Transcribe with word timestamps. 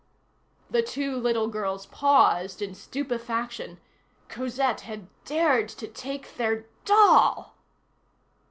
The 0.71 0.81
two 0.81 1.15
little 1.15 1.47
girls 1.47 1.85
paused 1.85 2.59
in 2.59 2.73
stupefaction; 2.73 3.79
Cosette 4.29 4.81
had 4.81 5.05
dared 5.25 5.69
to 5.77 5.87
take 5.87 6.37
their 6.37 6.65
doll! 6.85 7.53